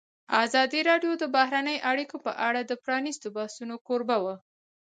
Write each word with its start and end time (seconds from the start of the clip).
ازادي 0.43 0.79
راډیو 0.89 1.11
د 1.17 1.23
بهرنۍ 1.35 1.77
اړیکې 1.91 2.17
په 2.25 2.31
اړه 2.47 2.61
د 2.63 2.71
پرانیستو 2.83 3.27
بحثونو 3.37 3.75
کوربه 3.87 4.17
وه. 4.23 4.35